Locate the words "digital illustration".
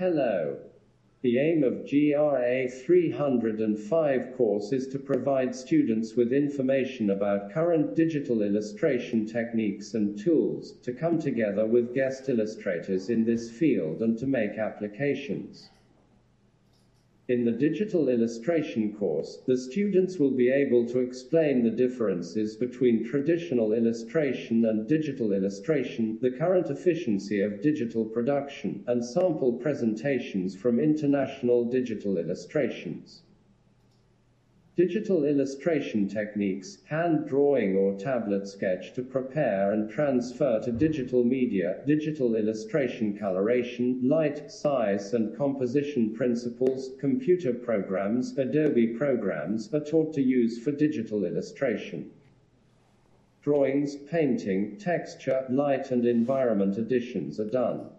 7.94-9.26, 17.52-18.92, 24.88-26.18, 34.76-36.06, 41.88-43.18, 50.70-52.08